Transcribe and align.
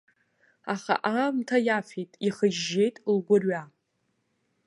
Аха 0.73 0.93
аамҭа 1.11 1.57
иафеит, 1.67 2.11
ихыжьжьеит 2.27 2.95
лгәырҩа. 3.15 3.63